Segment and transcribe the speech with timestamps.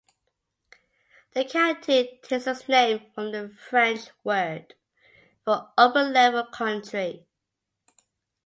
[1.35, 4.73] The county takes its name from the French word
[5.45, 7.27] for "open level country".